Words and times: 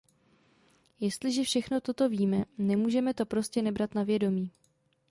Jestliže 0.99 1.43
všechno 1.43 1.81
toto 1.81 2.09
víme, 2.09 2.45
nemůžeme 2.57 3.13
to 3.13 3.25
prostě 3.25 3.61
nebrat 3.61 3.95
na 3.95 4.03
vědomí. 4.03 4.51